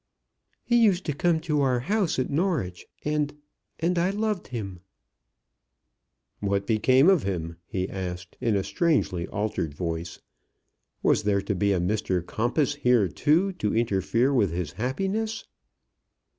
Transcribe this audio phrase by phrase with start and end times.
[0.63, 3.37] "He used to come to our house at Norwich, and
[3.79, 4.79] and I loved him."
[6.39, 10.19] "What became of him?" he asked, in a strangely altered voice.
[11.03, 15.45] Was there to be a Mr Compas here too to interfere with his happiness?